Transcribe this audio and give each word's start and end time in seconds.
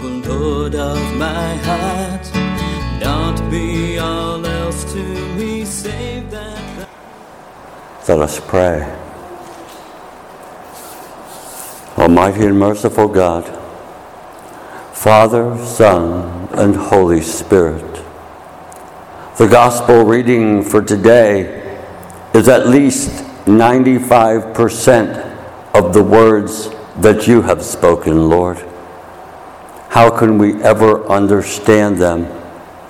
Of 0.00 1.16
my 1.16 1.56
heart. 1.64 2.30
Not 3.00 3.50
be 3.50 3.98
all 3.98 4.46
else 4.46 4.84
to 4.92 5.02
me 5.34 5.64
save 5.64 6.30
that. 6.30 6.88
Let 8.06 8.20
us 8.20 8.38
pray. 8.38 8.82
Almighty 11.96 12.44
and 12.44 12.58
merciful 12.58 13.08
God, 13.08 13.44
Father, 14.92 15.56
Son, 15.64 16.48
and 16.52 16.76
Holy 16.76 17.22
Spirit, 17.22 18.04
the 19.38 19.48
gospel 19.48 20.04
reading 20.04 20.62
for 20.62 20.82
today 20.82 21.64
is 22.34 22.46
at 22.46 22.68
least 22.68 23.10
95% 23.46 25.74
of 25.74 25.92
the 25.92 26.04
words 26.04 26.70
that 26.98 27.26
you 27.26 27.42
have 27.42 27.64
spoken, 27.64 28.28
Lord. 28.28 28.67
How 29.88 30.10
can 30.10 30.38
we 30.38 30.62
ever 30.62 31.06
understand 31.06 31.98
them 31.98 32.26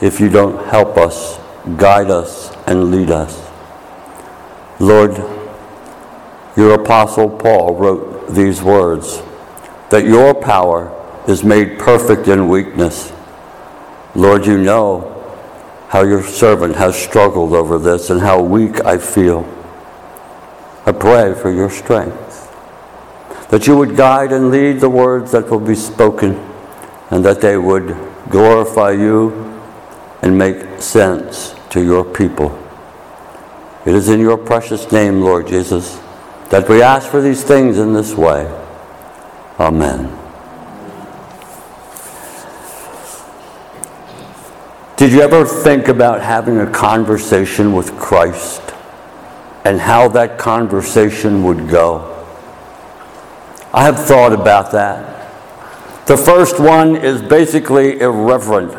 if 0.00 0.20
you 0.20 0.28
don't 0.28 0.66
help 0.66 0.96
us, 0.96 1.38
guide 1.76 2.10
us, 2.10 2.52
and 2.66 2.90
lead 2.90 3.10
us? 3.10 3.48
Lord, 4.80 5.16
your 6.56 6.74
apostle 6.74 7.30
Paul 7.30 7.76
wrote 7.76 8.28
these 8.34 8.62
words 8.62 9.22
that 9.90 10.04
your 10.04 10.34
power 10.34 10.94
is 11.28 11.44
made 11.44 11.78
perfect 11.78 12.26
in 12.28 12.48
weakness. 12.48 13.12
Lord, 14.14 14.46
you 14.46 14.58
know 14.58 15.14
how 15.88 16.02
your 16.02 16.22
servant 16.22 16.76
has 16.76 16.96
struggled 17.00 17.52
over 17.54 17.78
this 17.78 18.10
and 18.10 18.20
how 18.20 18.42
weak 18.42 18.84
I 18.84 18.98
feel. 18.98 19.46
I 20.84 20.92
pray 20.92 21.34
for 21.34 21.50
your 21.50 21.70
strength, 21.70 22.50
that 23.50 23.66
you 23.66 23.76
would 23.76 23.96
guide 23.96 24.32
and 24.32 24.50
lead 24.50 24.80
the 24.80 24.90
words 24.90 25.32
that 25.32 25.48
will 25.50 25.60
be 25.60 25.74
spoken, 25.74 26.34
and 27.10 27.24
that 27.24 27.40
they 27.40 27.56
would 27.56 27.96
glorify 28.28 28.90
you 28.90 29.32
and 30.22 30.36
make 30.36 30.80
sense 30.80 31.54
to 31.70 31.82
your 31.82 32.04
people. 32.04 32.56
It 33.86 33.94
is 33.94 34.08
in 34.08 34.20
your 34.20 34.36
precious 34.36 34.90
name, 34.92 35.22
Lord 35.22 35.46
Jesus, 35.46 35.98
that 36.50 36.68
we 36.68 36.82
ask 36.82 37.08
for 37.08 37.20
these 37.20 37.42
things 37.42 37.78
in 37.78 37.92
this 37.92 38.14
way. 38.14 38.46
Amen. 39.58 40.14
Did 44.96 45.12
you 45.12 45.22
ever 45.22 45.44
think 45.44 45.86
about 45.86 46.20
having 46.20 46.58
a 46.58 46.70
conversation 46.70 47.72
with 47.72 47.96
Christ 47.98 48.60
and 49.64 49.80
how 49.80 50.08
that 50.08 50.38
conversation 50.38 51.44
would 51.44 51.68
go? 51.68 52.14
I 53.72 53.84
have 53.84 54.04
thought 54.04 54.32
about 54.32 54.72
that. 54.72 55.17
The 56.08 56.16
first 56.16 56.58
one 56.58 56.96
is 56.96 57.20
basically 57.20 58.00
irreverent. 58.00 58.72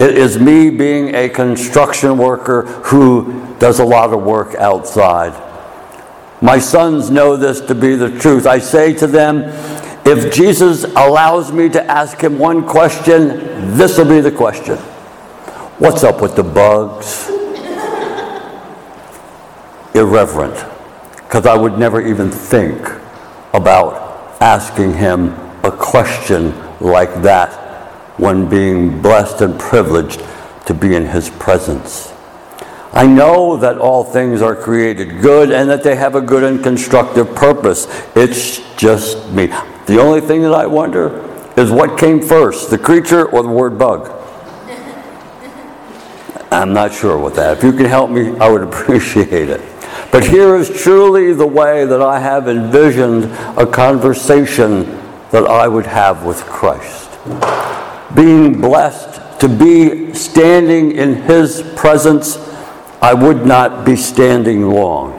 It 0.00 0.16
is 0.16 0.38
me 0.38 0.70
being 0.70 1.16
a 1.16 1.28
construction 1.28 2.16
worker 2.16 2.62
who 2.62 3.44
does 3.58 3.80
a 3.80 3.84
lot 3.84 4.12
of 4.12 4.22
work 4.22 4.54
outside. 4.54 5.34
My 6.40 6.60
sons 6.60 7.10
know 7.10 7.36
this 7.36 7.60
to 7.62 7.74
be 7.74 7.96
the 7.96 8.16
truth. 8.20 8.46
I 8.46 8.60
say 8.60 8.94
to 8.94 9.08
them, 9.08 9.42
if 10.06 10.32
Jesus 10.32 10.84
allows 10.84 11.50
me 11.50 11.68
to 11.70 11.84
ask 11.90 12.22
him 12.22 12.38
one 12.38 12.64
question, 12.64 13.76
this 13.76 13.98
will 13.98 14.08
be 14.08 14.20
the 14.20 14.30
question. 14.30 14.76
What's 15.78 16.04
up 16.04 16.22
with 16.22 16.36
the 16.36 16.44
bugs? 16.44 17.30
Irreverent, 19.96 20.54
because 21.16 21.46
I 21.46 21.56
would 21.56 21.78
never 21.78 22.00
even 22.00 22.30
think 22.30 22.80
about 23.52 24.40
asking 24.40 24.94
him 24.94 25.49
a 25.62 25.70
question 25.70 26.54
like 26.80 27.22
that 27.22 27.52
when 28.18 28.48
being 28.48 29.00
blessed 29.00 29.40
and 29.40 29.58
privileged 29.58 30.22
to 30.66 30.74
be 30.74 30.94
in 30.94 31.06
his 31.06 31.30
presence. 31.30 32.12
I 32.92 33.06
know 33.06 33.56
that 33.56 33.78
all 33.78 34.02
things 34.02 34.42
are 34.42 34.56
created 34.56 35.22
good 35.22 35.52
and 35.52 35.70
that 35.70 35.82
they 35.82 35.94
have 35.96 36.14
a 36.16 36.20
good 36.20 36.42
and 36.42 36.62
constructive 36.62 37.34
purpose. 37.34 37.86
It's 38.16 38.58
just 38.76 39.30
me. 39.30 39.46
The 39.86 40.00
only 40.00 40.20
thing 40.20 40.42
that 40.42 40.52
I 40.52 40.66
wonder 40.66 41.26
is 41.56 41.70
what 41.70 41.98
came 41.98 42.20
first, 42.20 42.70
the 42.70 42.78
creature 42.78 43.26
or 43.26 43.42
the 43.42 43.48
word 43.48 43.78
bug? 43.78 44.16
I'm 46.52 46.72
not 46.72 46.92
sure 46.92 47.16
with 47.16 47.36
that. 47.36 47.58
If 47.58 47.64
you 47.64 47.72
can 47.72 47.86
help 47.86 48.10
me, 48.10 48.36
I 48.38 48.50
would 48.50 48.62
appreciate 48.72 49.48
it. 49.48 49.60
But 50.10 50.24
here 50.24 50.56
is 50.56 50.68
truly 50.82 51.32
the 51.32 51.46
way 51.46 51.84
that 51.84 52.02
I 52.02 52.18
have 52.18 52.48
envisioned 52.48 53.24
a 53.56 53.66
conversation 53.66 54.99
that 55.30 55.44
I 55.46 55.68
would 55.68 55.86
have 55.86 56.24
with 56.24 56.38
Christ. 56.42 57.10
Being 58.14 58.60
blessed 58.60 59.40
to 59.40 59.48
be 59.48 60.12
standing 60.14 60.92
in 60.92 61.22
His 61.22 61.62
presence, 61.76 62.36
I 63.00 63.14
would 63.14 63.46
not 63.46 63.84
be 63.84 63.96
standing 63.96 64.68
long. 64.68 65.16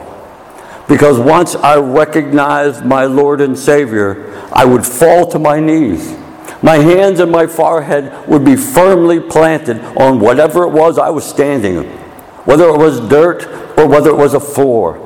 Because 0.88 1.18
once 1.18 1.54
I 1.54 1.78
recognized 1.78 2.84
my 2.84 3.06
Lord 3.06 3.40
and 3.40 3.58
Savior, 3.58 4.32
I 4.52 4.64
would 4.64 4.84
fall 4.84 5.26
to 5.30 5.38
my 5.38 5.58
knees. 5.60 6.16
My 6.62 6.76
hands 6.76 7.18
and 7.18 7.32
my 7.32 7.46
forehead 7.46 8.28
would 8.28 8.44
be 8.44 8.56
firmly 8.56 9.20
planted 9.20 9.80
on 9.96 10.20
whatever 10.20 10.64
it 10.64 10.70
was 10.70 10.98
I 10.98 11.10
was 11.10 11.24
standing 11.24 11.98
whether 12.44 12.68
it 12.68 12.76
was 12.76 13.00
dirt 13.00 13.46
or 13.78 13.86
whether 13.86 14.10
it 14.10 14.16
was 14.16 14.34
a 14.34 14.40
floor. 14.40 14.98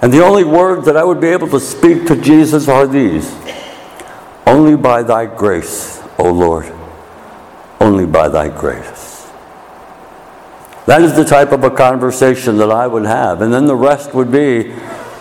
And 0.00 0.12
the 0.12 0.24
only 0.24 0.44
words 0.44 0.86
that 0.86 0.96
I 0.96 1.04
would 1.04 1.20
be 1.20 1.28
able 1.28 1.48
to 1.48 1.60
speak 1.60 2.06
to 2.06 2.16
Jesus 2.20 2.68
are 2.68 2.86
these 2.86 3.34
Only 4.46 4.76
by 4.76 5.02
thy 5.02 5.26
grace, 5.26 6.02
O 6.18 6.30
Lord, 6.32 6.72
only 7.80 8.06
by 8.06 8.28
thy 8.28 8.48
grace. 8.48 9.08
That 10.86 11.02
is 11.02 11.14
the 11.14 11.24
type 11.24 11.52
of 11.52 11.64
a 11.64 11.70
conversation 11.70 12.56
that 12.56 12.70
I 12.70 12.86
would 12.86 13.04
have. 13.04 13.42
And 13.42 13.52
then 13.52 13.66
the 13.66 13.76
rest 13.76 14.14
would 14.14 14.32
be 14.32 14.74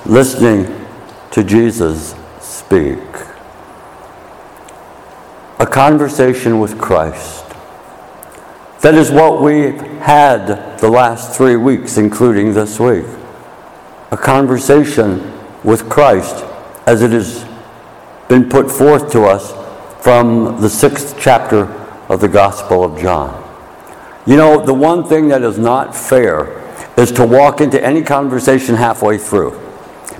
listening 0.05 0.87
to 1.31 1.43
Jesus 1.43 2.15
speak. 2.39 2.99
A 5.59 5.67
conversation 5.67 6.59
with 6.59 6.77
Christ. 6.77 7.43
That 8.81 8.93
is 8.93 9.11
what 9.11 9.41
we've 9.41 9.81
had 9.99 10.77
the 10.79 10.89
last 10.89 11.35
three 11.35 11.57
weeks, 11.57 11.97
including 11.97 12.53
this 12.53 12.79
week. 12.79 13.05
A 14.11 14.17
conversation 14.17 15.33
with 15.63 15.89
Christ 15.89 16.45
as 16.85 17.01
it 17.01 17.11
has 17.11 17.43
been 18.27 18.49
put 18.49 18.69
forth 18.69 19.11
to 19.11 19.23
us 19.23 19.53
from 20.03 20.61
the 20.61 20.69
sixth 20.69 21.15
chapter 21.19 21.65
of 22.09 22.21
the 22.21 22.27
Gospel 22.27 22.83
of 22.83 22.99
John. 22.99 23.43
You 24.25 24.35
know, 24.35 24.65
the 24.65 24.73
one 24.73 25.03
thing 25.03 25.29
that 25.29 25.41
is 25.41 25.57
not 25.57 25.95
fair 25.95 26.63
is 26.97 27.11
to 27.13 27.25
walk 27.25 27.61
into 27.61 27.83
any 27.83 28.01
conversation 28.01 28.75
halfway 28.75 29.17
through. 29.17 29.59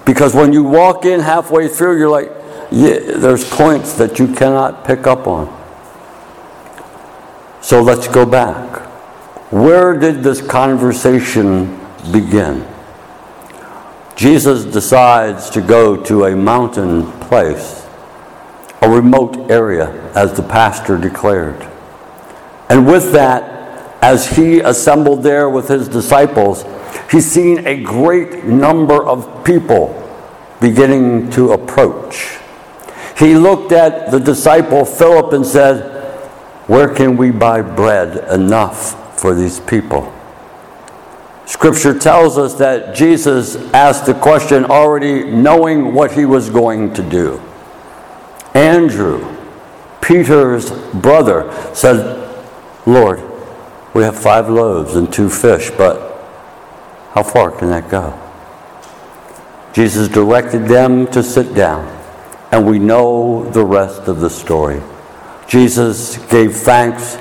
Because 0.06 0.34
when 0.34 0.54
you 0.54 0.64
walk 0.64 1.06
in 1.06 1.20
halfway 1.20 1.68
through, 1.68 2.00
you're 2.00 2.10
like, 2.10 2.32
yeah, 2.72 3.00
there's 3.00 3.50
points 3.50 3.94
that 3.94 4.20
you 4.20 4.34
cannot 4.34 4.86
pick 4.86 5.08
up 5.08 5.28
on. 5.28 5.54
So 7.62 7.82
let's 7.82 8.08
go 8.08 8.26
back. 8.26 8.78
Where 9.52 9.98
did 9.98 10.24
this 10.24 10.42
conversation 10.42 11.80
begin? 12.12 12.66
Jesus 14.16 14.66
decides 14.66 15.50
to 15.52 15.62
go 15.62 16.02
to 16.04 16.26
a 16.26 16.36
mountain 16.36 17.12
place, 17.22 17.77
a 18.82 18.90
remote 18.90 19.50
area, 19.50 19.90
as 20.14 20.34
the 20.34 20.44
pastor 20.44 20.98
declared. 20.98 21.68
And 22.70 22.86
with 22.86 23.12
that, 23.14 23.58
as 24.04 24.38
he 24.38 24.60
assembled 24.60 25.24
there 25.24 25.50
with 25.50 25.68
his 25.68 25.88
disciples, 25.88 26.64
he's 27.10 27.30
seen 27.30 27.66
a 27.66 27.82
great 27.82 28.44
number 28.44 29.04
of 29.04 29.44
people 29.44 30.04
beginning 30.60 31.30
to 31.32 31.52
approach. 31.52 32.38
He 33.18 33.36
looked 33.36 33.72
at 33.72 34.12
the 34.12 34.20
disciple 34.20 34.86
Philip 34.86 35.34
and 35.34 35.46
said, 35.46 36.14
Where 36.68 36.94
can 36.94 37.18
we 37.18 37.32
buy 37.32 37.62
bread 37.62 38.32
enough 38.32 39.20
for 39.20 39.34
these 39.34 39.60
people? 39.60 40.14
Scripture 41.48 41.98
tells 41.98 42.38
us 42.38 42.56
that 42.56 42.94
Jesus 42.94 43.56
asked 43.74 44.06
the 44.06 44.14
question 44.14 44.66
already 44.66 45.24
knowing 45.24 45.94
what 45.94 46.12
he 46.12 46.26
was 46.26 46.50
going 46.50 46.94
to 46.94 47.02
do. 47.02 47.42
Andrew, 48.78 49.36
Peter's 50.02 50.70
brother, 50.94 51.52
said, 51.74 51.98
Lord, 52.86 53.20
we 53.96 54.04
have 54.04 54.16
five 54.16 54.50
loaves 54.50 54.96
and 54.96 55.12
two 55.12 55.32
fish, 55.32 55.72
but 55.72 55.96
how 57.14 57.24
far 57.24 57.50
can 57.50 57.70
that 57.70 57.90
go? 57.90 58.14
Jesus 59.74 60.08
directed 60.08 60.68
them 60.68 61.08
to 61.08 61.24
sit 61.24 61.56
down, 61.56 61.88
and 62.52 62.68
we 62.68 62.78
know 62.78 63.50
the 63.50 63.66
rest 63.66 64.08
of 64.08 64.20
the 64.20 64.30
story. 64.30 64.80
Jesus 65.48 66.18
gave 66.28 66.56
thanks 66.56 67.18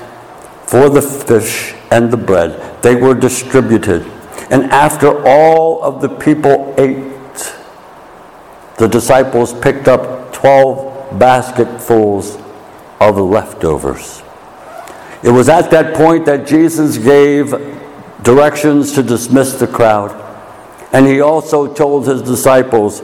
for 0.67 0.89
the 0.89 1.01
fish 1.01 1.73
and 1.89 2.11
the 2.13 2.17
bread. 2.17 2.83
They 2.83 2.95
were 2.95 3.15
distributed. 3.15 4.03
And 4.51 4.65
after 4.65 5.25
all 5.25 5.81
of 5.81 6.01
the 6.01 6.09
people 6.09 6.75
ate, 6.77 7.15
the 8.77 8.87
disciples 8.87 9.53
picked 9.53 9.87
up 9.87 10.31
12 10.33 10.86
basketfuls 11.13 12.37
of 12.99 13.17
leftovers. 13.17 14.21
It 15.23 15.31
was 15.31 15.49
at 15.49 15.71
that 15.71 15.95
point 15.95 16.25
that 16.25 16.47
Jesus 16.47 16.97
gave 16.97 17.51
directions 18.23 18.93
to 18.93 19.03
dismiss 19.03 19.53
the 19.53 19.67
crowd. 19.67 20.23
And 20.93 21.05
he 21.05 21.21
also 21.21 21.73
told 21.73 22.07
his 22.07 22.21
disciples, 22.21 23.01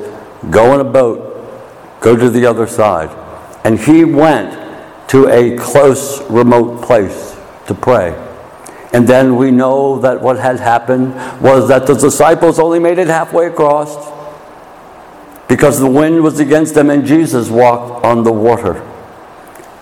Go 0.50 0.74
in 0.74 0.80
a 0.80 0.90
boat, 0.90 2.02
go 2.02 2.16
to 2.16 2.30
the 2.30 2.46
other 2.46 2.68
side. 2.68 3.10
And 3.66 3.80
he 3.80 4.04
went 4.04 4.60
to 5.10 5.28
a 5.28 5.58
close, 5.58 6.22
remote 6.30 6.84
place 6.84 7.36
to 7.68 7.74
pray. 7.74 8.12
And 8.94 9.08
then 9.08 9.38
we 9.38 9.50
know 9.50 10.00
that 10.00 10.22
what 10.22 10.38
had 10.38 10.60
happened 10.60 11.16
was 11.42 11.68
that 11.70 11.88
the 11.88 11.96
disciples 11.96 12.60
only 12.60 12.80
made 12.80 13.00
it 13.00 13.08
halfway 13.08 13.48
across 13.48 13.96
because 15.54 15.80
the 15.80 15.86
wind 15.86 16.24
was 16.24 16.40
against 16.40 16.74
them 16.74 16.90
and 16.90 17.06
Jesus 17.06 17.48
walked 17.48 18.04
on 18.04 18.24
the 18.24 18.34
water. 18.34 18.78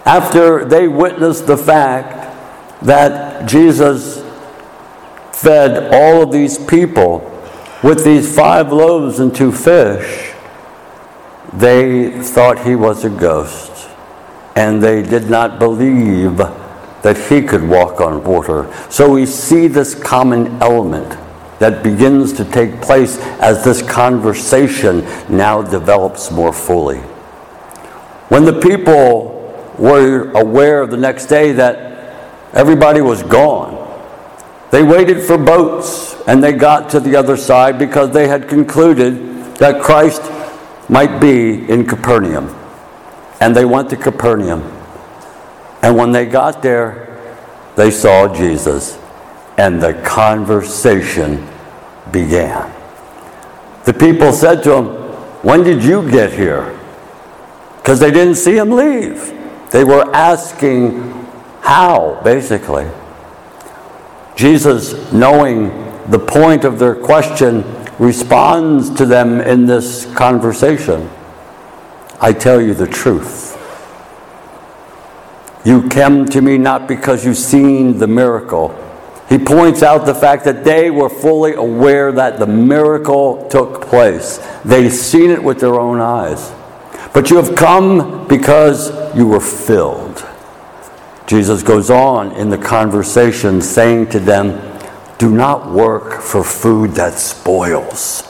After 0.03 0.65
they 0.65 0.89
witnessed 0.89 1.47
the 1.47 1.56
fact 1.56 2.83
that 2.83 3.47
Jesus 3.47 4.21
fed 5.31 5.94
all 5.94 6.23
of 6.23 6.33
these 6.33 6.57
people 6.57 7.19
with 7.81 8.03
these 8.03 8.35
five 8.35 8.73
loaves 8.73 9.21
and 9.21 9.33
two 9.33 9.53
fish, 9.53 10.33
they 11.53 12.21
thought 12.21 12.65
he 12.65 12.75
was 12.75 13.06
a 13.06 13.09
ghost. 13.09 13.88
And 14.57 14.83
they 14.83 15.01
did 15.01 15.29
not 15.29 15.57
believe 15.57 16.35
that 16.35 17.18
he 17.29 17.41
could 17.41 17.63
walk 17.63 18.01
on 18.01 18.25
water. 18.25 18.69
So 18.89 19.09
we 19.09 19.25
see 19.25 19.68
this 19.68 19.95
common 19.95 20.62
element 20.62 21.18
that 21.62 21.84
begins 21.84 22.34
to 22.34 22.44
take 22.44 22.81
place 22.81 23.18
as 23.40 23.63
this 23.63 23.81
conversation 23.81 25.06
now 25.30 25.62
develops 25.62 26.30
more 26.30 26.52
fully. 26.52 26.98
When 28.28 28.44
the 28.44 28.60
people 28.60 29.40
were 29.78 30.30
aware 30.31 30.86
the 30.86 30.98
next 30.98 31.28
day 31.28 31.54
that 31.54 31.92
Everybody 32.54 33.00
was 33.00 33.24
gone. 33.24 33.78
They 34.72 34.84
waited 34.84 35.24
for 35.24 35.38
boats 35.38 36.16
and 36.28 36.44
they 36.44 36.52
got 36.52 36.90
to 36.92 37.00
the 37.00 37.16
other 37.16 37.38
side 37.38 37.80
because 37.80 38.12
they 38.12 38.28
had 38.28 38.50
concluded 38.50 39.56
that 39.56 39.81
Christ 39.81 40.22
might 40.90 41.19
be 41.19 41.69
in 41.69 41.86
Capernaum. 41.88 42.56
And 43.40 43.56
they 43.56 43.66
went 43.66 43.90
to 43.92 43.98
Capernaum. 43.98 44.62
And 45.81 45.98
when 45.98 46.12
they 46.12 46.25
got 46.25 46.62
there, 46.62 47.07
they 47.75 47.90
saw 47.90 48.34
Jesus 48.34 49.00
and 49.57 49.81
the 49.81 49.94
conversation 50.06 51.48
began. 52.12 52.72
The 53.86 53.94
people 53.94 54.31
said 54.34 54.63
to 54.63 54.75
him, 54.75 54.86
When 55.44 55.63
did 55.63 55.84
you 55.84 56.10
get 56.10 56.34
here? 56.34 56.78
Because 57.78 58.00
they 58.00 58.12
didn't 58.12 58.36
see 58.36 58.58
him 58.58 58.72
leave. 58.72 59.34
They 59.72 59.84
were 59.84 60.13
asking 60.13 61.12
how, 61.62 62.19
basically? 62.24 62.90
Jesus, 64.36 65.12
knowing 65.12 65.69
the 66.10 66.19
point 66.19 66.63
of 66.63 66.80
their 66.80 66.96
question, 66.96 67.63
responds 67.98 68.90
to 68.96 69.06
them 69.06 69.40
in 69.42 69.66
this 69.66 70.12
conversation 70.16 71.10
I 72.24 72.34
tell 72.34 72.62
you 72.62 72.75
the 72.75 72.86
truth. 72.86 73.57
You 75.66 75.90
came 75.90 76.28
to 76.28 76.42
me 76.42 76.60
not 76.60 76.88
because 76.88 77.25
you've 77.25 77.36
seen 77.36 77.98
the 77.98 78.06
miracle. 78.06 78.69
He 79.29 79.38
points 79.38 79.81
out 79.81 80.06
the 80.06 80.15
fact 80.15 80.44
that 80.45 80.63
they 80.63 80.91
were 80.91 81.09
fully 81.09 81.53
aware 81.53 82.12
that 82.12 82.38
the 82.38 82.47
miracle 82.47 83.47
took 83.50 83.81
place. 83.81 84.38
They'd 84.65 84.89
seen 84.89 85.29
it 85.29 85.41
with 85.41 85.59
their 85.59 85.79
own 85.79 86.00
eyes. 86.01 86.51
But 87.13 87.29
you 87.29 87.38
have 87.38 87.56
come 87.56 88.27
because 88.27 88.89
you 89.15 89.27
were 89.27 89.39
filled. 89.39 90.25
Jesus 91.27 91.63
goes 91.63 91.89
on 91.89 92.33
in 92.33 92.50
the 92.50 92.57
conversation 92.57 93.62
saying 93.62 94.09
to 94.09 94.19
them, 94.19 94.59
Do 95.18 95.29
not 95.29 95.71
work 95.71 96.21
for 96.21 96.44
food 96.44 96.91
that 96.91 97.13
spoils. 97.13 98.23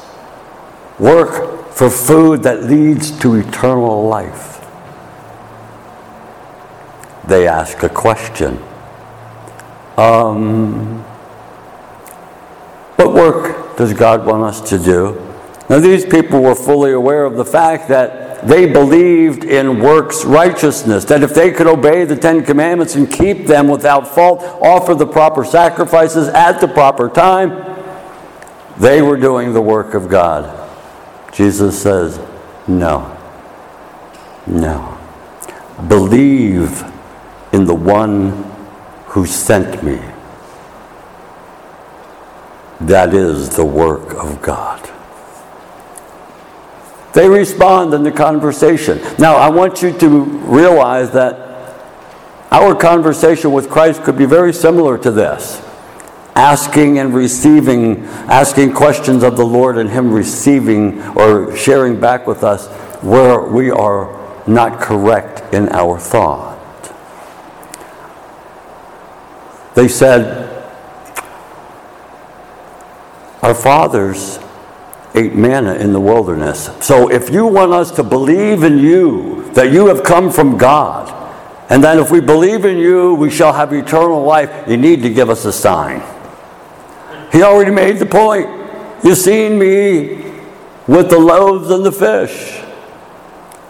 Work 0.99 1.71
for 1.71 1.89
food 1.89 2.43
that 2.43 2.63
leads 2.63 3.17
to 3.21 3.35
eternal 3.35 4.07
life. 4.07 4.63
They 7.27 7.47
ask 7.47 7.81
a 7.81 7.89
question. 7.89 8.61
Um, 9.97 11.03
what 12.95 13.13
work 13.13 13.77
does 13.77 13.93
God 13.93 14.25
want 14.25 14.43
us 14.43 14.69
to 14.69 14.77
do? 14.77 15.27
Now, 15.69 15.79
these 15.79 16.05
people 16.05 16.41
were 16.41 16.55
fully 16.55 16.91
aware 16.91 17.25
of 17.25 17.35
the 17.35 17.45
fact 17.45 17.87
that 17.89 18.45
they 18.47 18.65
believed 18.65 19.43
in 19.43 19.79
works 19.79 20.25
righteousness, 20.25 21.05
that 21.05 21.23
if 21.23 21.33
they 21.33 21.51
could 21.51 21.67
obey 21.67 22.05
the 22.05 22.15
Ten 22.15 22.43
Commandments 22.43 22.95
and 22.95 23.11
keep 23.11 23.45
them 23.45 23.67
without 23.67 24.07
fault, 24.07 24.41
offer 24.61 24.95
the 24.95 25.05
proper 25.05 25.45
sacrifices 25.45 26.27
at 26.29 26.59
the 26.59 26.67
proper 26.67 27.07
time, 27.07 27.67
they 28.77 29.01
were 29.01 29.17
doing 29.17 29.53
the 29.53 29.61
work 29.61 29.93
of 29.93 30.09
God. 30.09 30.57
Jesus 31.31 31.81
says, 31.81 32.19
No. 32.67 33.17
No. 34.47 34.97
Believe 35.87 36.83
in 37.53 37.65
the 37.65 37.75
one 37.75 38.50
who 39.11 39.25
sent 39.25 39.83
me. 39.83 39.99
That 42.79 43.13
is 43.13 43.55
the 43.55 43.65
work 43.65 44.13
of 44.13 44.41
God. 44.41 44.89
They 47.13 47.27
respond 47.27 47.93
in 47.93 48.03
the 48.03 48.11
conversation. 48.11 49.01
Now, 49.19 49.35
I 49.35 49.49
want 49.49 49.81
you 49.81 49.97
to 49.99 50.23
realize 50.23 51.11
that 51.11 51.51
our 52.51 52.73
conversation 52.73 53.51
with 53.51 53.69
Christ 53.69 54.03
could 54.03 54.17
be 54.17 54.25
very 54.25 54.53
similar 54.53 54.97
to 54.99 55.11
this 55.11 55.61
asking 56.33 56.97
and 56.97 57.13
receiving, 57.13 58.05
asking 58.31 58.73
questions 58.73 59.23
of 59.23 59.35
the 59.35 59.45
Lord 59.45 59.77
and 59.77 59.89
Him 59.89 60.13
receiving 60.13 61.01
or 61.17 61.55
sharing 61.57 61.99
back 61.99 62.25
with 62.25 62.45
us 62.45 62.67
where 63.03 63.41
we 63.41 63.69
are 63.69 64.17
not 64.47 64.79
correct 64.79 65.53
in 65.53 65.67
our 65.69 65.99
thought. 65.99 66.50
They 69.75 69.87
said, 69.87 70.49
Our 73.41 73.55
fathers 73.55 74.39
ate 75.15 75.33
manna 75.33 75.75
in 75.75 75.93
the 75.93 75.99
wilderness. 75.99 76.69
So 76.79 77.09
if 77.09 77.29
you 77.29 77.45
want 77.47 77.71
us 77.71 77.91
to 77.91 78.03
believe 78.03 78.63
in 78.63 78.77
you, 78.77 79.49
that 79.53 79.71
you 79.71 79.87
have 79.87 80.03
come 80.03 80.31
from 80.31 80.57
God, 80.57 81.17
and 81.69 81.83
that 81.83 81.97
if 81.97 82.11
we 82.11 82.19
believe 82.19 82.65
in 82.65 82.77
you, 82.77 83.13
we 83.15 83.29
shall 83.29 83.53
have 83.53 83.73
eternal 83.73 84.23
life, 84.23 84.67
you 84.67 84.77
need 84.77 85.01
to 85.03 85.09
give 85.09 85.29
us 85.29 85.45
a 85.45 85.51
sign. 85.51 86.01
He 87.31 87.43
already 87.43 87.71
made 87.71 87.97
the 87.97 88.05
point. 88.05 88.47
You've 89.03 89.17
seen 89.17 89.57
me 89.57 90.31
with 90.87 91.09
the 91.09 91.17
loaves 91.17 91.69
and 91.69 91.85
the 91.85 91.91
fish. 91.91 92.61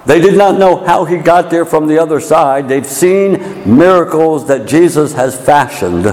They 0.05 0.19
did 0.19 0.37
not 0.37 0.57
know 0.57 0.83
how 0.83 1.05
he 1.05 1.17
got 1.17 1.49
there 1.49 1.65
from 1.65 1.87
the 1.87 1.99
other 1.99 2.19
side. 2.19 2.67
They've 2.67 2.85
seen 2.85 3.77
miracles 3.77 4.47
that 4.47 4.67
Jesus 4.67 5.13
has 5.13 5.39
fashioned. 5.39 6.05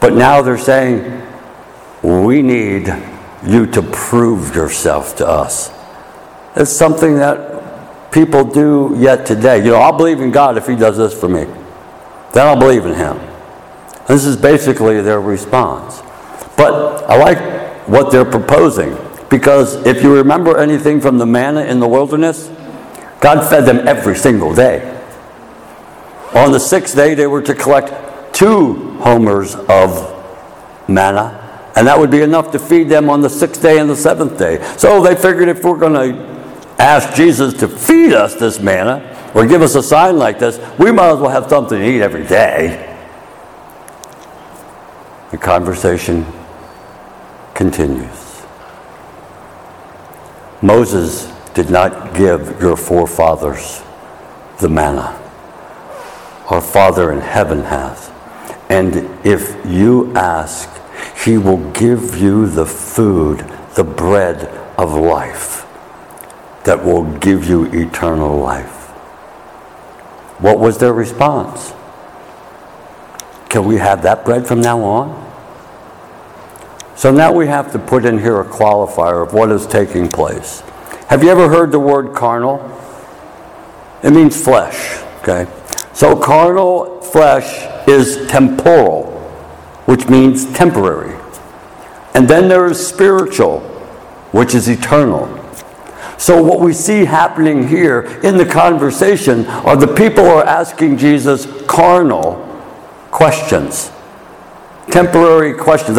But 0.00 0.12
now 0.12 0.42
they're 0.42 0.58
saying, 0.58 1.22
we 2.02 2.42
need 2.42 2.94
you 3.46 3.66
to 3.66 3.82
prove 3.82 4.54
yourself 4.54 5.16
to 5.16 5.26
us. 5.26 5.70
It's 6.56 6.70
something 6.70 7.16
that 7.16 8.12
people 8.12 8.44
do 8.44 8.94
yet 8.98 9.24
today. 9.24 9.58
You 9.58 9.72
know, 9.72 9.76
I'll 9.76 9.96
believe 9.96 10.20
in 10.20 10.30
God 10.30 10.58
if 10.58 10.66
He 10.66 10.76
does 10.76 10.98
this 10.98 11.18
for 11.18 11.28
me. 11.28 11.44
Then 12.32 12.46
I'll 12.46 12.58
believe 12.58 12.84
in 12.84 12.94
Him. 12.94 13.18
This 14.06 14.26
is 14.26 14.36
basically 14.36 15.00
their 15.00 15.20
response. 15.20 16.02
But 16.56 17.08
I 17.08 17.16
like 17.16 17.88
what 17.88 18.12
they're 18.12 18.24
proposing 18.24 18.96
because 19.30 19.74
if 19.86 20.02
you 20.02 20.14
remember 20.14 20.58
anything 20.58 21.00
from 21.00 21.18
the 21.18 21.26
manna 21.26 21.64
in 21.64 21.80
the 21.80 21.88
wilderness, 21.88 22.50
God 23.24 23.48
fed 23.48 23.64
them 23.64 23.88
every 23.88 24.16
single 24.16 24.54
day. 24.54 24.90
On 26.34 26.52
the 26.52 26.60
sixth 26.60 26.94
day, 26.94 27.14
they 27.14 27.26
were 27.26 27.40
to 27.40 27.54
collect 27.54 28.34
two 28.34 28.98
homers 28.98 29.54
of 29.54 30.12
manna 30.86 31.40
and 31.74 31.86
that 31.86 31.98
would 31.98 32.10
be 32.10 32.20
enough 32.20 32.52
to 32.52 32.58
feed 32.58 32.90
them 32.90 33.08
on 33.08 33.22
the 33.22 33.30
sixth 33.30 33.62
day 33.62 33.78
and 33.78 33.88
the 33.88 33.96
seventh 33.96 34.38
day. 34.38 34.62
So 34.76 35.02
they 35.02 35.16
figured 35.16 35.48
if 35.48 35.64
we're 35.64 35.78
going 35.78 35.94
to 35.94 36.44
ask 36.78 37.16
Jesus 37.16 37.54
to 37.54 37.66
feed 37.66 38.12
us 38.12 38.34
this 38.34 38.60
manna 38.60 39.32
or 39.34 39.46
give 39.46 39.62
us 39.62 39.74
a 39.74 39.82
sign 39.82 40.18
like 40.18 40.38
this, 40.38 40.58
we 40.78 40.92
might 40.92 41.12
as 41.12 41.18
well 41.18 41.30
have 41.30 41.48
something 41.48 41.78
to 41.78 41.88
eat 41.88 42.02
every 42.02 42.26
day. 42.26 42.94
The 45.30 45.38
conversation 45.38 46.26
continues. 47.54 48.42
Moses 50.60 51.33
did 51.54 51.70
not 51.70 52.14
give 52.14 52.60
your 52.60 52.76
forefathers 52.76 53.82
the 54.60 54.68
manna. 54.68 55.20
Our 56.50 56.60
Father 56.60 57.12
in 57.12 57.20
heaven 57.20 57.62
has. 57.62 58.10
And 58.68 58.96
if 59.24 59.56
you 59.64 60.12
ask, 60.14 60.68
he 61.24 61.38
will 61.38 61.70
give 61.72 62.16
you 62.16 62.46
the 62.46 62.66
food, 62.66 63.38
the 63.76 63.84
bread 63.84 64.46
of 64.76 64.94
life 64.94 65.64
that 66.64 66.84
will 66.84 67.04
give 67.18 67.48
you 67.48 67.64
eternal 67.66 68.36
life. 68.38 68.90
What 70.40 70.58
was 70.58 70.78
their 70.78 70.92
response? 70.92 71.72
Can 73.48 73.64
we 73.64 73.76
have 73.76 74.02
that 74.02 74.24
bread 74.24 74.46
from 74.46 74.60
now 74.60 74.82
on? 74.82 75.20
So 76.96 77.10
now 77.10 77.32
we 77.32 77.46
have 77.46 77.72
to 77.72 77.78
put 77.78 78.04
in 78.04 78.18
here 78.18 78.40
a 78.40 78.44
qualifier 78.44 79.26
of 79.26 79.32
what 79.32 79.50
is 79.50 79.66
taking 79.66 80.08
place. 80.08 80.62
Have 81.08 81.22
you 81.22 81.30
ever 81.30 81.48
heard 81.48 81.70
the 81.70 81.78
word 81.78 82.14
carnal? 82.14 82.58
It 84.02 84.10
means 84.10 84.42
flesh, 84.42 85.02
okay? 85.18 85.46
So 85.92 86.16
carnal 86.16 87.00
flesh 87.02 87.88
is 87.88 88.26
temporal, 88.26 89.12
which 89.86 90.08
means 90.08 90.50
temporary. 90.52 91.14
And 92.14 92.28
then 92.28 92.48
there 92.48 92.66
is 92.66 92.84
spiritual, 92.84 93.60
which 94.32 94.54
is 94.54 94.68
eternal. 94.68 95.40
So, 96.16 96.42
what 96.42 96.60
we 96.60 96.72
see 96.72 97.04
happening 97.04 97.66
here 97.66 98.02
in 98.22 98.36
the 98.36 98.46
conversation 98.46 99.46
are 99.46 99.76
the 99.76 99.92
people 99.92 100.24
are 100.24 100.44
asking 100.44 100.96
Jesus 100.96 101.46
carnal 101.66 102.36
questions, 103.10 103.90
temporary 104.90 105.54
questions. 105.54 105.98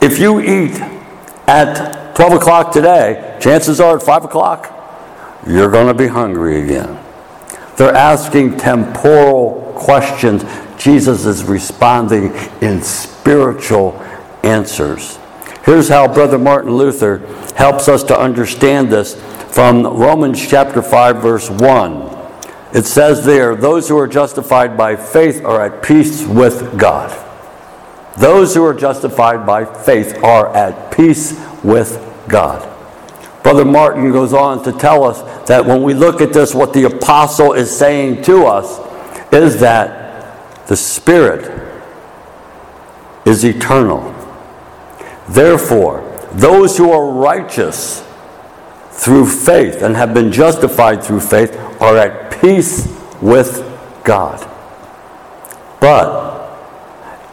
If 0.00 0.18
you 0.18 0.40
eat 0.40 0.80
at 1.46 2.16
12 2.16 2.32
o'clock 2.32 2.72
today, 2.72 3.27
chances 3.40 3.80
are 3.80 3.96
at 3.96 4.02
5 4.02 4.24
o'clock, 4.24 4.74
you're 5.46 5.70
going 5.70 5.86
to 5.86 5.94
be 5.94 6.08
hungry 6.08 6.62
again. 6.62 7.02
They're 7.76 7.94
asking 7.94 8.58
temporal 8.58 9.72
questions. 9.76 10.44
Jesus 10.78 11.24
is 11.24 11.44
responding 11.44 12.34
in 12.60 12.82
spiritual 12.82 13.92
answers. 14.42 15.18
Here's 15.64 15.88
how 15.88 16.12
Brother 16.12 16.38
Martin 16.38 16.76
Luther 16.76 17.18
helps 17.56 17.88
us 17.88 18.02
to 18.04 18.18
understand 18.18 18.90
this 18.90 19.14
from 19.54 19.84
Romans 19.84 20.46
chapter 20.46 20.82
5, 20.82 21.22
verse 21.22 21.50
1. 21.50 22.16
It 22.74 22.84
says 22.84 23.24
there, 23.24 23.54
those 23.54 23.88
who 23.88 23.96
are 23.98 24.08
justified 24.08 24.76
by 24.76 24.96
faith 24.96 25.44
are 25.44 25.64
at 25.64 25.82
peace 25.82 26.26
with 26.26 26.78
God. 26.78 27.16
Those 28.18 28.54
who 28.54 28.64
are 28.64 28.74
justified 28.74 29.46
by 29.46 29.64
faith 29.64 30.22
are 30.22 30.54
at 30.54 30.90
peace 30.90 31.38
with 31.62 32.04
God. 32.28 32.77
Brother 33.42 33.64
Martin 33.64 34.12
goes 34.12 34.32
on 34.32 34.62
to 34.64 34.72
tell 34.72 35.04
us 35.04 35.46
that 35.48 35.64
when 35.64 35.82
we 35.82 35.94
look 35.94 36.20
at 36.20 36.32
this, 36.32 36.54
what 36.54 36.72
the 36.72 36.84
apostle 36.84 37.52
is 37.52 37.74
saying 37.74 38.22
to 38.22 38.44
us 38.44 38.78
is 39.32 39.60
that 39.60 40.66
the 40.66 40.76
Spirit 40.76 41.66
is 43.24 43.44
eternal. 43.44 44.14
Therefore, 45.28 46.04
those 46.32 46.76
who 46.76 46.90
are 46.90 47.12
righteous 47.12 48.04
through 48.90 49.26
faith 49.26 49.82
and 49.82 49.96
have 49.96 50.12
been 50.12 50.32
justified 50.32 51.02
through 51.02 51.20
faith 51.20 51.56
are 51.80 51.96
at 51.96 52.40
peace 52.40 52.86
with 53.22 53.64
God. 54.04 54.38
But 55.80 56.28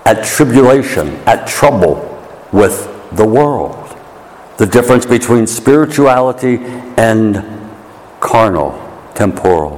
at 0.06 0.24
tribulation, 0.24 1.16
at 1.26 1.48
trouble 1.48 2.12
with 2.52 2.88
the 3.14 3.26
world. 3.26 3.85
The 4.58 4.66
difference 4.66 5.06
between 5.06 5.48
spirituality 5.48 6.60
and 6.98 7.44
carnal, 8.20 8.72
temporal. 9.14 9.78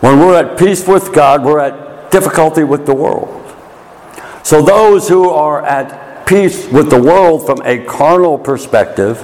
When 0.00 0.18
we're 0.20 0.42
at 0.42 0.58
peace 0.58 0.86
with 0.86 1.12
God, 1.12 1.44
we're 1.44 1.58
at 1.58 2.10
difficulty 2.10 2.64
with 2.64 2.86
the 2.86 2.94
world. 2.94 3.34
So 4.42 4.62
those 4.62 5.08
who 5.08 5.28
are 5.28 5.64
at 5.64 6.26
peace 6.26 6.66
with 6.68 6.90
the 6.90 7.00
world 7.00 7.44
from 7.44 7.60
a 7.64 7.84
carnal 7.84 8.38
perspective 8.38 9.22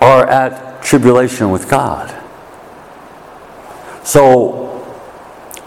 are 0.00 0.26
at 0.26 0.82
tribulation 0.82 1.50
with 1.50 1.68
God. 1.68 2.14
So 4.04 4.64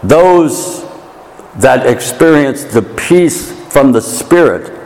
those 0.02 0.84
that 1.56 1.86
experience 1.86 2.64
the 2.64 2.82
peace 2.82 3.52
from 3.72 3.92
the 3.92 4.00
Spirit 4.00 4.81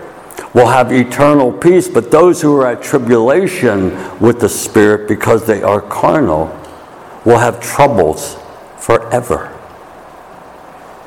will 0.56 0.68
have 0.68 0.90
eternal 0.90 1.52
peace, 1.52 1.86
but 1.86 2.10
those 2.10 2.40
who 2.40 2.56
are 2.56 2.68
at 2.68 2.82
tribulation 2.82 3.90
with 4.18 4.40
the 4.40 4.48
Spirit 4.48 5.06
because 5.06 5.46
they 5.46 5.62
are 5.62 5.82
carnal 5.82 6.46
will 7.26 7.36
have 7.36 7.60
troubles 7.60 8.38
forever. 8.78 9.52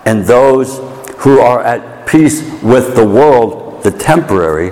And 0.05 0.23
those 0.23 0.77
who 1.21 1.39
are 1.39 1.63
at 1.63 2.05
peace 2.05 2.43
with 2.61 2.95
the 2.95 3.03
world, 3.03 3.81
the 3.81 3.89
temporary, 3.89 4.69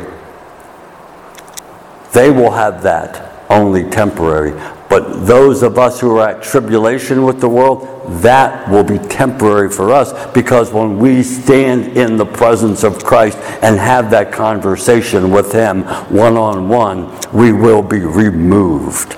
they 2.14 2.30
will 2.30 2.52
have 2.52 2.84
that 2.84 3.48
only 3.50 3.84
temporary. 3.90 4.52
But 4.90 5.26
those 5.26 5.64
of 5.64 5.78
us 5.78 6.00
who 6.00 6.18
are 6.18 6.30
at 6.30 6.44
tribulation 6.44 7.24
with 7.24 7.42
the 7.42 7.50
world, 7.50 7.88
that 8.22 8.70
will 8.70 8.86
be 8.86 9.00
temporary 9.00 9.70
for 9.70 9.92
us 9.92 10.14
because 10.34 10.72
when 10.72 10.98
we 10.98 11.24
stand 11.24 11.98
in 11.98 12.16
the 12.16 12.26
presence 12.26 12.84
of 12.84 13.04
Christ 13.04 13.38
and 13.62 13.78
have 13.78 14.10
that 14.12 14.32
conversation 14.32 15.30
with 15.30 15.52
Him 15.52 15.84
one 16.10 16.38
on 16.38 16.70
one, 16.70 17.14
we 17.34 17.52
will 17.52 17.82
be 17.82 18.00
removed 18.00 19.16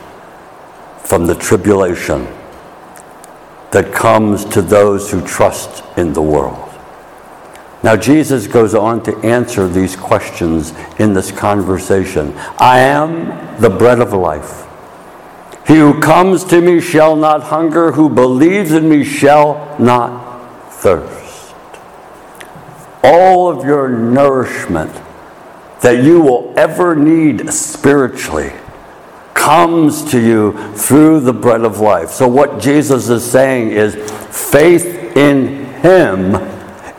from 1.03 1.27
the 1.27 1.35
tribulation 1.35 2.27
that 3.71 3.93
comes 3.93 4.45
to 4.45 4.63
those 4.63 5.11
who 5.11 5.25
trust 5.25 5.83
in 5.97 6.13
the 6.13 6.21
world. 6.21 6.65
Now, 7.83 7.95
Jesus 7.95 8.47
goes 8.47 8.73
on 8.75 9.03
to 9.03 9.15
answer 9.19 9.67
these 9.67 9.95
questions 9.95 10.73
in 10.97 11.13
this 11.13 11.31
conversation. 11.31 12.33
I 12.57 12.79
am 12.79 13.61
the 13.61 13.69
bread 13.69 13.99
of 13.99 14.13
life. 14.13 14.68
He 15.69 15.75
who 15.75 15.99
comes 15.99 16.45
to 16.45 16.61
me 16.61 16.81
shall 16.81 17.15
not 17.15 17.43
hunger, 17.43 17.91
who 17.91 18.09
believes 18.09 18.71
in 18.71 18.89
me 18.89 19.03
shall 19.03 19.75
not 19.77 20.71
thirst. 20.71 21.53
All 23.03 23.47
of 23.51 23.63
your 23.63 23.87
nourishment 23.87 24.91
that 25.81 26.03
you 26.03 26.21
will 26.21 26.55
ever 26.57 26.95
need 26.95 27.53
spiritually 27.53 28.51
comes 29.35 30.03
to 30.09 30.19
you 30.19 30.73
through 30.73 31.19
the 31.19 31.33
bread 31.33 31.61
of 31.61 31.79
life. 31.79 32.09
So, 32.09 32.27
what 32.27 32.59
Jesus 32.59 33.07
is 33.07 33.23
saying 33.23 33.69
is 33.69 33.93
faith 34.35 34.87
in 35.15 35.65
Him 35.83 36.33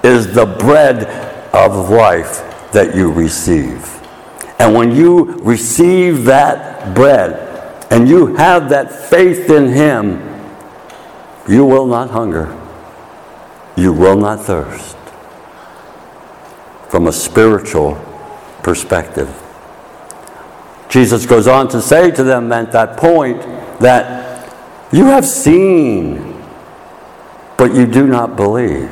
is 0.04 0.32
the 0.32 0.46
bread 0.46 1.06
of 1.52 1.90
life 1.90 2.70
that 2.70 2.94
you 2.94 3.10
receive. 3.10 3.84
And 4.60 4.76
when 4.76 4.94
you 4.94 5.32
receive 5.38 6.24
that 6.26 6.94
bread, 6.94 7.50
and 7.90 8.09
you 8.09 8.37
have 8.37 8.68
that 8.70 8.92
faith 8.92 9.50
in 9.50 9.68
Him, 9.68 10.23
you 11.49 11.64
will 11.64 11.87
not 11.87 12.11
hunger. 12.11 12.56
You 13.76 13.92
will 13.92 14.16
not 14.16 14.40
thirst. 14.40 14.97
From 16.88 17.06
a 17.06 17.12
spiritual 17.12 17.94
perspective. 18.62 19.28
Jesus 20.88 21.26
goes 21.26 21.47
on 21.47 21.68
to 21.68 21.80
say 21.80 22.11
to 22.11 22.23
them 22.23 22.52
at 22.52 22.73
that 22.73 22.97
point 22.97 23.40
that 23.80 24.49
you 24.92 25.06
have 25.06 25.25
seen, 25.25 26.42
but 27.56 27.75
you 27.75 27.87
do 27.87 28.06
not 28.06 28.37
believe. 28.37 28.90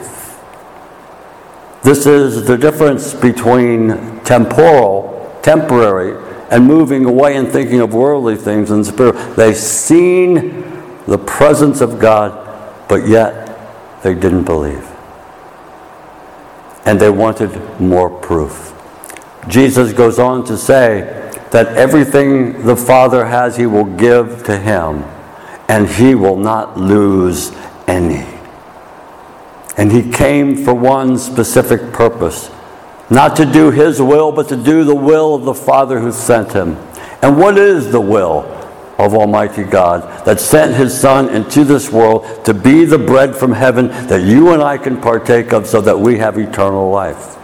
This 1.83 2.07
is 2.07 2.47
the 2.47 2.57
difference 2.57 3.15
between 3.15 4.21
temporal, 4.21 5.39
temporary, 5.43 6.28
and 6.51 6.67
moving 6.67 7.05
away 7.05 7.37
and 7.37 7.49
thinking 7.49 7.81
of 7.81 7.93
worldly 7.93 8.37
things 8.37 8.71
and 8.71 8.85
spirit. 8.87 9.37
They've 9.37 9.57
seen 9.57 10.63
the 11.07 11.19
presence 11.19 11.81
of 11.81 11.99
God, 11.99 12.89
but 12.89 13.07
yet 13.07 14.03
they 14.03 14.15
didn't 14.15 14.45
believe. 14.45 14.87
And 16.85 16.99
they 17.01 17.11
wanted 17.11 17.81
more 17.81 18.09
proof. 18.09 18.75
Jesus 19.47 19.93
goes 19.93 20.19
on 20.19 20.45
to 20.47 20.57
say 20.57 21.01
that 21.51 21.69
everything 21.69 22.65
the 22.65 22.77
Father 22.77 23.27
has, 23.27 23.57
He 23.57 23.67
will 23.67 23.85
give 23.85 24.45
to 24.45 24.59
Him, 24.59 25.05
and 25.69 25.89
He 25.89 26.15
will 26.15 26.37
not 26.37 26.79
lose 26.79 27.53
any. 27.87 28.27
And 29.77 29.93
He 29.93 30.11
came 30.11 30.65
for 30.65 30.75
one 30.75 31.19
specific 31.19 31.93
purpose 31.93 32.51
not 33.11 33.37
to 33.37 33.47
do 33.47 33.71
his 33.71 34.01
will, 34.03 34.33
but 34.33 34.49
to 34.49 34.57
do 34.57 34.85
the 34.85 34.95
will 34.95 35.35
of 35.35 35.45
the 35.45 35.55
Father 35.55 36.01
who 36.01 36.13
sent 36.13 36.53
him. 36.53 36.77
And 37.23 37.39
what 37.39 37.57
is 37.57 37.91
the 37.91 38.01
will 38.01 38.41
of 38.99 39.15
Almighty 39.15 39.65
God 39.65 40.25
that 40.25 40.41
sent 40.41 40.75
his 40.75 40.99
Son 40.99 41.29
into 41.29 41.65
this 41.65 41.91
world 41.91 42.45
to 42.45 42.53
be 42.53 42.85
the 42.85 42.99
bread 42.99 43.35
from 43.35 43.53
heaven 43.53 43.89
that 44.09 44.23
you 44.23 44.53
and 44.53 44.63
I 44.63 44.77
can 44.77 45.01
partake 45.01 45.53
of 45.53 45.67
so 45.67 45.81
that 45.81 45.99
we 45.99 46.19
have 46.19 46.39
eternal 46.39 46.91
life? 46.91 47.37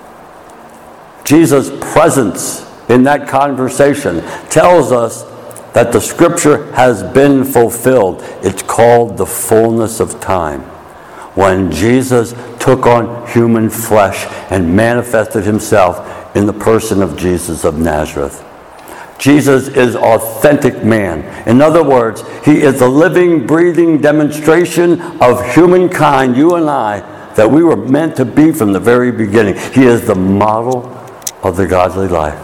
Jesus' 1.24 1.70
presence 1.92 2.70
in 2.90 3.04
that 3.04 3.28
conversation 3.28 4.20
tells 4.50 4.92
us 4.92 5.22
that 5.72 5.92
the 5.92 6.00
scripture 6.00 6.70
has 6.72 7.02
been 7.02 7.44
fulfilled. 7.44 8.20
It's 8.42 8.62
called 8.62 9.16
the 9.16 9.26
fullness 9.26 10.00
of 10.00 10.20
time. 10.20 10.70
When 11.34 11.70
Jesus 11.70 12.32
took 12.60 12.86
on 12.86 13.26
human 13.28 13.68
flesh 13.68 14.26
and 14.50 14.74
manifested 14.74 15.44
himself 15.44 16.36
in 16.36 16.46
the 16.46 16.52
person 16.52 17.02
of 17.02 17.16
Jesus 17.16 17.64
of 17.64 17.78
Nazareth. 17.78 18.44
Jesus 19.18 19.68
is 19.68 19.96
authentic 19.96 20.84
man. 20.84 21.22
In 21.48 21.60
other 21.60 21.82
words, 21.82 22.22
he 22.44 22.62
is 22.62 22.78
the 22.78 22.88
living, 22.88 23.46
breathing 23.46 24.00
demonstration 24.00 25.00
of 25.20 25.54
humankind, 25.54 26.36
you 26.36 26.56
and 26.56 26.68
I, 26.68 27.00
that 27.34 27.50
we 27.50 27.62
were 27.62 27.76
meant 27.76 28.16
to 28.16 28.24
be 28.24 28.52
from 28.52 28.72
the 28.72 28.80
very 28.80 29.12
beginning. 29.12 29.56
He 29.72 29.84
is 29.84 30.06
the 30.06 30.14
model 30.14 30.86
of 31.42 31.56
the 31.56 31.66
godly 31.66 32.08
life. 32.08 32.40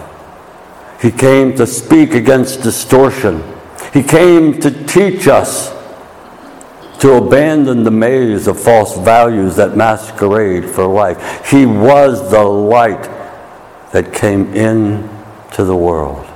He 1.01 1.11
came 1.11 1.57
to 1.57 1.67
speak 1.67 2.15
against 2.15 2.63
distortion. 2.63 3.43
He 3.93 4.03
came 4.03 4.61
to 4.61 4.71
teach 4.87 5.27
us 5.27 5.71
to 7.01 7.15
abandon 7.15 7.83
the 7.83 7.91
maze 7.91 8.47
of 8.47 8.61
false 8.61 8.97
values 8.99 9.57
that 9.57 9.77
masquerade 9.77 10.69
for 10.69 10.87
life. 10.87 11.51
He 11.51 11.65
was 11.65 12.31
the 12.31 12.43
light 12.43 13.03
that 13.93 14.13
came 14.13 14.53
into 14.55 15.65
the 15.65 15.77
world. 15.77 16.27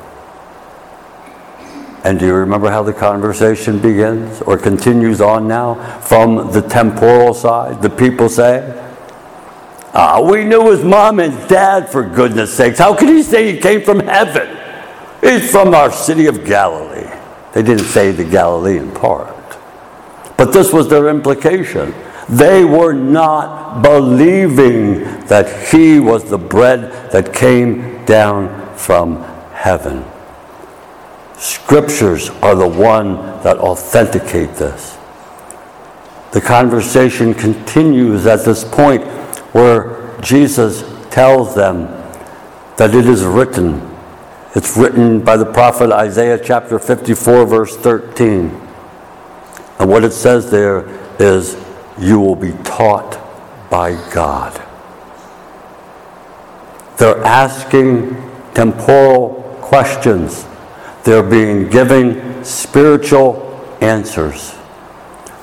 And 2.03 2.19
do 2.19 2.27
you 2.27 2.35
remember 2.35 2.71
how 2.71 2.83
the 2.83 2.93
conversation 2.93 3.79
begins 3.79 4.43
or 4.43 4.59
continues 4.59 5.21
on 5.21 5.49
now 5.49 6.01
from 6.01 6.53
the 6.53 6.61
temporal 6.61 7.33
side? 7.33 7.81
The 7.81 7.91
people 7.91 8.29
say, 8.29 8.81
Ah, 9.95 10.21
we 10.21 10.45
knew 10.45 10.71
his 10.71 10.83
mom 10.83 11.21
and 11.21 11.49
dad, 11.49 11.89
for 11.89 12.03
goodness 12.03 12.53
sakes. 12.53 12.79
How 12.79 12.95
could 12.95 13.09
he 13.09 13.23
say 13.23 13.53
he 13.53 13.61
came 13.61 13.81
from 13.81 14.01
heaven? 14.01 14.59
He's 15.21 15.51
from 15.51 15.73
our 15.73 15.93
city 15.93 16.27
of 16.27 16.45
Galilee. 16.45 17.09
They 17.53 17.63
didn't 17.63 17.87
say 17.87 18.11
the 18.11 18.25
Galilean 18.25 18.93
part. 18.93 19.34
But 20.37 20.53
this 20.53 20.73
was 20.73 20.89
their 20.89 21.09
implication. 21.09 21.95
They 22.29 22.65
were 22.65 22.93
not 22.93 23.83
believing 23.83 25.05
that 25.27 25.71
he 25.71 26.01
was 26.01 26.25
the 26.25 26.39
bread 26.39 27.11
that 27.13 27.35
came 27.35 28.05
down 28.05 28.77
from 28.77 29.23
heaven. 29.53 30.05
Scriptures 31.37 32.31
are 32.43 32.55
the 32.55 32.69
one 32.69 33.17
that 33.43 33.59
authenticate 33.59 34.55
this. 34.55 34.97
The 36.33 36.41
conversation 36.41 37.35
continues 37.35 38.27
at 38.27 38.45
this 38.45 38.65
point 38.65 39.05
where 39.55 40.19
Jesus 40.21 40.83
tells 41.11 41.55
them 41.55 41.85
that 42.77 42.95
it 42.95 43.07
is 43.07 43.25
written. 43.25 43.81
It's 44.55 44.77
written 44.77 45.21
by 45.23 45.37
the 45.37 45.47
prophet 45.47 45.93
Isaiah 45.93 46.41
chapter 46.43 46.79
54, 46.79 47.47
verse 47.47 47.77
13. 47.77 48.64
And 49.79 49.91
what 49.91 50.05
it 50.05 50.13
says 50.13 50.51
there 50.51 50.87
is, 51.19 51.57
You 51.99 52.21
will 52.21 52.37
be 52.37 52.53
taught 52.65 53.21
by 53.71 53.93
God. 54.13 54.61
They're 56.99 57.23
asking 57.25 58.15
temporal 58.55 59.43
questions 59.61 60.47
they're 61.05 61.23
being 61.23 61.69
given 61.69 62.43
spiritual 62.43 63.43
answers. 63.83 64.57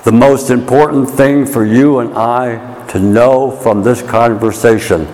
The 0.02 0.10
most 0.10 0.50
important 0.50 1.08
thing 1.08 1.46
for 1.46 1.64
you 1.64 2.00
and 2.00 2.12
I 2.14 2.84
to 2.88 2.98
know 2.98 3.52
from 3.52 3.84
this 3.84 4.02
conversation 4.02 5.06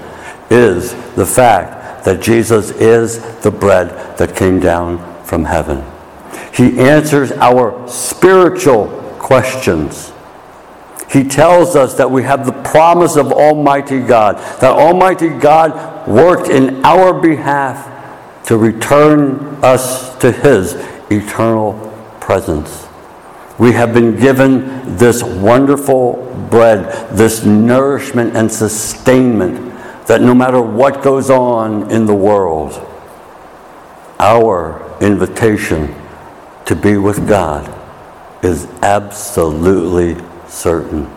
is 0.51 0.95
the 1.14 1.27
fact 1.27 2.05
that 2.07 2.23
Jesus 2.23 2.71
is 2.71 3.21
the 3.42 3.51
bread 3.51 4.16
that 4.16 4.35
came 4.35 4.59
down 4.59 5.23
from 5.25 5.45
heaven. 5.45 5.85
He 6.55 6.79
answers 6.81 7.31
our 7.33 7.87
spiritual 7.87 8.98
questions. 9.29 10.11
He 11.11 11.23
tells 11.23 11.77
us 11.77 11.99
that 11.99 12.11
we 12.11 12.23
have 12.23 12.47
the 12.47 12.62
promise 12.62 13.14
of 13.17 13.31
Almighty 13.31 14.01
God, 14.01 14.37
that 14.62 14.73
Almighty 14.73 15.29
God 15.29 16.09
worked 16.09 16.49
in 16.49 16.83
our 16.83 17.12
behalf 17.12 17.77
to 18.47 18.57
return 18.57 19.62
us 19.62 20.17
to 20.21 20.33
His 20.33 20.73
eternal 21.11 21.75
presence. 22.23 22.87
We 23.59 23.73
have 23.73 23.93
been 23.93 24.19
given 24.19 24.97
this 24.97 25.23
wonderful 25.23 26.14
bread, 26.51 27.14
this 27.14 27.45
nourishment 27.45 28.35
and 28.35 28.51
sustainment 28.51 29.77
that 30.07 30.23
no 30.23 30.35
matter 30.35 30.62
what 30.62 31.03
goes 31.03 31.29
on 31.29 31.91
in 31.91 32.07
the 32.07 32.14
world, 32.14 32.73
our 34.19 34.97
invitation 35.03 35.95
to 36.64 36.75
be 36.75 36.97
with 36.97 37.29
God 37.29 37.78
is 38.42 38.66
absolutely 38.83 40.16
certain. 40.48 41.11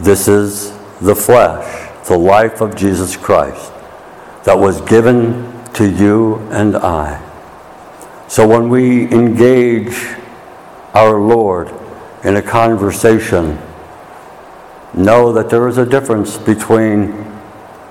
This 0.00 0.28
is 0.28 0.72
the 1.00 1.14
flesh, 1.14 1.90
the 2.08 2.18
life 2.18 2.60
of 2.60 2.74
Jesus 2.74 3.16
Christ 3.16 3.72
that 4.44 4.58
was 4.58 4.80
given 4.82 5.52
to 5.74 5.88
you 5.88 6.36
and 6.50 6.76
I. 6.76 7.20
So 8.28 8.46
when 8.46 8.68
we 8.68 9.10
engage 9.12 10.16
our 10.94 11.20
Lord 11.20 11.72
in 12.24 12.36
a 12.36 12.42
conversation, 12.42 13.58
know 14.94 15.32
that 15.32 15.50
there 15.50 15.68
is 15.68 15.78
a 15.78 15.86
difference 15.86 16.38
between 16.38 17.12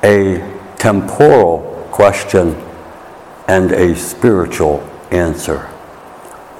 a 0.04 0.60
temporal 0.78 1.88
question 1.92 2.56
and 3.48 3.72
a 3.72 3.96
spiritual 3.96 4.80
answer. 5.12 5.71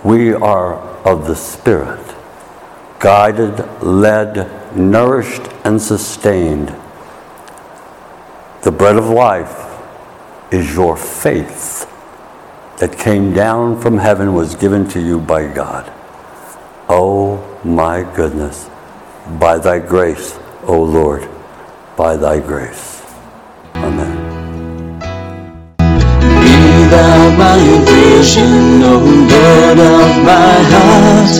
We 0.04 0.34
are 0.34 0.76
of 1.06 1.28
the 1.28 1.36
Spirit, 1.36 2.16
guided, 3.00 3.84
led, 3.84 4.76
nourished, 4.76 5.44
and 5.64 5.80
sustained. 5.80 6.76
The 8.64 8.72
bread 8.72 8.96
of 8.96 9.10
life 9.10 9.68
is 10.52 10.74
your 10.74 10.98
faith 10.98 11.88
that 12.80 12.98
came 12.98 13.32
down 13.32 13.80
from 13.80 14.00
heaven 14.00 14.34
was 14.34 14.56
given 14.56 14.88
to 14.90 15.00
you 15.00 15.20
by 15.20 15.46
God. 15.54 15.92
Oh 16.90 17.60
my 17.64 18.02
goodness, 18.16 18.70
by 19.40 19.60
thy 19.60 19.78
grace, 19.78 20.40
O 20.64 20.82
Lord, 20.82 21.30
by 21.96 22.18
thy 22.18 22.40
grace. 22.40 23.04
Amen. 23.76 24.32
My 28.22 28.28
vision, 28.28 28.82
Lord 28.82 29.80
of 29.80 30.14
my 30.24 30.54
heart. 30.74 31.34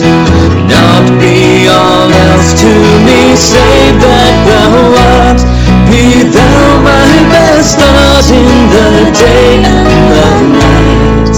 Not 0.66 1.06
be 1.20 1.68
all 1.68 2.10
else 2.10 2.60
to 2.60 2.72
me, 3.06 3.36
save 3.36 4.02
that 4.02 4.34
thou 4.50 4.72
art. 5.14 5.40
Be 5.86 6.26
thou 6.26 6.82
my 6.82 7.06
best 7.30 7.78
stars 7.78 8.30
in 8.34 8.50
the 8.74 9.14
day 9.14 9.62
and 9.62 9.94
the 10.10 10.26
night. 10.58 11.36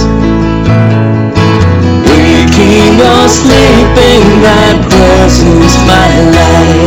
Waking 2.09 2.96
or 3.12 3.28
sleeping, 3.28 4.24
thy 4.40 4.80
presence 4.88 5.76
my 5.85 6.09
life. 6.40 6.84